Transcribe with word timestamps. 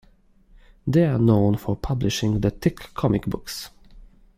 They 0.87 1.05
are 1.05 1.19
known 1.19 1.57
for 1.57 1.75
publishing 1.77 2.39
The 2.41 2.49
Tick 2.49 2.77
comic 2.95 3.27
books. 3.27 3.69